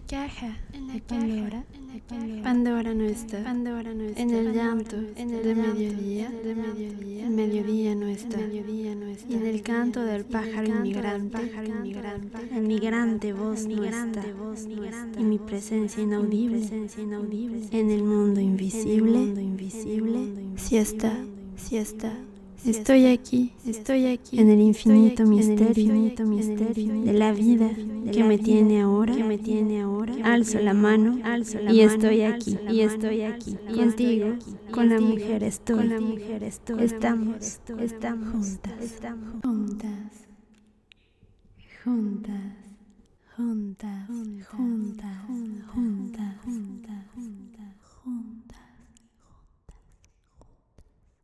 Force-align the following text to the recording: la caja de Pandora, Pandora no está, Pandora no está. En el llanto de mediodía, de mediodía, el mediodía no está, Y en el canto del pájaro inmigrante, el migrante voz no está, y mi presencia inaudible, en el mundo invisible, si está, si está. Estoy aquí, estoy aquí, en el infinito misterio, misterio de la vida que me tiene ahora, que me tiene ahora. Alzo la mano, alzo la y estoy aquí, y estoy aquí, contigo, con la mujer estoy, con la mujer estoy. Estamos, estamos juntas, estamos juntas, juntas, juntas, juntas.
la 0.00 0.06
caja 0.06 0.56
de 0.72 1.00
Pandora, 1.00 1.64
Pandora 2.42 2.94
no 2.94 3.04
está, 3.04 3.42
Pandora 3.44 3.92
no 3.92 4.04
está. 4.04 4.22
En 4.22 4.30
el 4.30 4.52
llanto 4.54 4.96
de 4.96 5.54
mediodía, 5.54 6.30
de 6.30 6.54
mediodía, 6.54 7.26
el 7.26 7.30
mediodía 7.30 7.94
no 7.94 8.06
está, 8.06 8.40
Y 8.40 9.34
en 9.34 9.46
el 9.46 9.62
canto 9.62 10.02
del 10.02 10.24
pájaro 10.24 10.66
inmigrante, 10.66 11.38
el 12.52 12.62
migrante 12.62 13.32
voz 13.32 13.66
no 13.66 13.84
está, 13.84 14.22
y 15.18 15.22
mi 15.22 15.38
presencia 15.38 16.02
inaudible, 16.02 16.62
en 17.70 17.90
el 17.90 18.02
mundo 18.02 18.40
invisible, 18.40 19.34
si 20.56 20.76
está, 20.76 21.12
si 21.56 21.76
está. 21.76 22.12
Estoy 22.64 23.06
aquí, 23.06 23.52
estoy 23.66 24.06
aquí, 24.06 24.38
en 24.38 24.50
el 24.50 24.60
infinito 24.60 25.24
misterio, 25.24 25.94
misterio 26.26 27.02
de 27.02 27.12
la 27.14 27.32
vida 27.32 27.70
que 28.12 28.22
me 28.22 28.36
tiene 28.36 28.82
ahora, 28.82 29.14
que 29.14 29.24
me 29.24 29.38
tiene 29.38 29.80
ahora. 29.80 30.14
Alzo 30.24 30.58
la 30.60 30.74
mano, 30.74 31.18
alzo 31.24 31.58
la 31.58 31.72
y 31.72 31.80
estoy 31.80 32.22
aquí, 32.22 32.58
y 32.70 32.80
estoy 32.80 33.22
aquí, 33.22 33.56
contigo, 33.74 34.36
con 34.72 34.90
la 34.90 35.00
mujer 35.00 35.42
estoy, 35.42 35.76
con 35.76 35.88
la 35.88 36.00
mujer 36.00 36.44
estoy. 36.44 36.84
Estamos, 36.84 37.60
estamos 37.80 38.28
juntas, 38.28 38.82
estamos 38.82 39.42
juntas, 39.42 40.12
juntas, 41.84 42.56
juntas, 43.36 44.08
juntas. 44.50 45.30